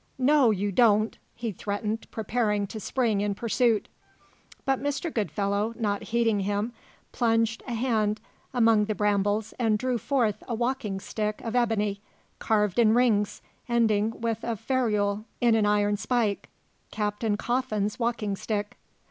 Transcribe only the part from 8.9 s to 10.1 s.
brambles and drew